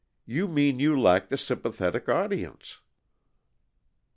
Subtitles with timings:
[0.25, 2.79] "You mean you lack the sympathetic audience."